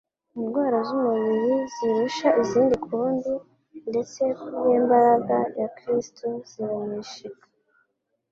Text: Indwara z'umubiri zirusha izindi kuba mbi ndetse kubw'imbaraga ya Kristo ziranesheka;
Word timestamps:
Indwara 0.39 0.77
z'umubiri 0.87 1.53
zirusha 1.75 2.27
izindi 2.41 2.75
kuba 2.83 3.05
mbi 3.15 3.33
ndetse 3.89 4.21
kubw'imbaraga 4.39 5.37
ya 5.59 5.67
Kristo 5.77 6.25
ziranesheka; 6.49 7.45